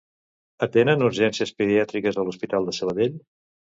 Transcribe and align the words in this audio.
Atenen 0.67 1.05
urgències 1.09 1.53
pediàtriques 1.61 2.21
a 2.23 2.27
l'hospital 2.29 2.71
de 2.71 2.79
Sabadell? 2.83 3.27